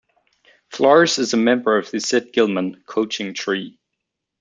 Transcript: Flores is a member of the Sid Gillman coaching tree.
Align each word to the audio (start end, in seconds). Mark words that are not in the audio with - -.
Flores 0.71 1.19
is 1.19 1.35
a 1.35 1.37
member 1.37 1.77
of 1.77 1.91
the 1.91 1.99
Sid 1.99 2.33
Gillman 2.33 2.81
coaching 2.87 3.35
tree. 3.35 3.77